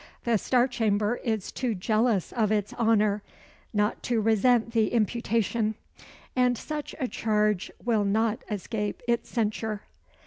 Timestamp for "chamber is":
0.67-1.51